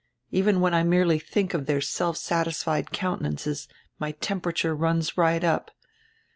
[0.31, 3.67] Even when I merely think of their self satisfied counte nances
[3.99, 5.69] my temperature runs right up.